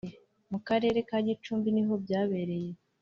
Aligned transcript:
mu 0.51 0.59
Karere 0.67 0.99
ka 1.09 1.17
Gicumbi 1.27 1.69
niho 1.71 1.93
byabereye 2.03 2.71